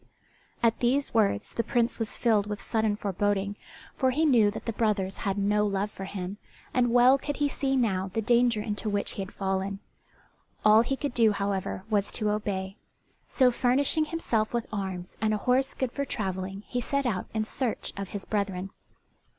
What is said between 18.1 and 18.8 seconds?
brethren.